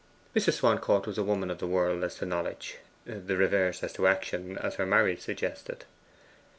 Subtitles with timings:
[0.35, 0.53] Mrs.
[0.53, 4.57] Swancourt was a woman of the world as to knowledge, the reverse as to action,
[4.57, 5.85] as her marriage suggested.